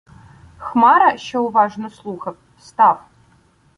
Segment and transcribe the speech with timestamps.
[0.57, 3.03] Хмара, що уважно слухав, встав.